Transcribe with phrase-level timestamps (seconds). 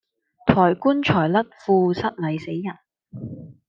[0.47, 2.75] 抬棺材甩褲失禮死人